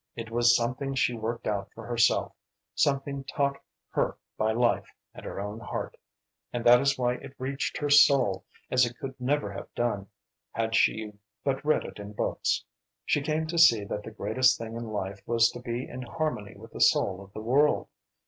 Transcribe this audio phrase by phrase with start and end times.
[0.15, 2.33] It was something she worked out for herself,
[2.73, 3.61] something taught
[3.91, 5.95] her by life and her own heart,
[6.51, 10.07] and that is why it reached her soul as it could never have done
[10.53, 12.63] had she but read it in books.
[13.05, 16.55] She came to see that the greatest thing in life was to be in harmony
[16.55, 17.87] with the soul of the world.